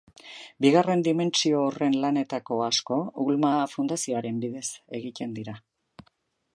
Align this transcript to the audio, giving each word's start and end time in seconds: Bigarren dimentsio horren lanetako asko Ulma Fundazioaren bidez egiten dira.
Bigarren 0.65 1.03
dimentsio 1.07 1.59
horren 1.65 1.99
lanetako 2.05 2.57
asko 2.71 2.99
Ulma 3.27 3.53
Fundazioaren 3.75 4.41
bidez 4.47 4.67
egiten 5.01 5.37
dira. 5.41 5.59